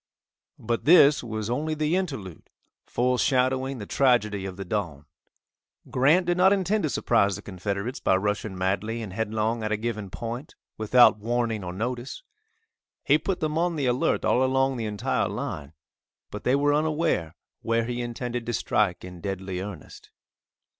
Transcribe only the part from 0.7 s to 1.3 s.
this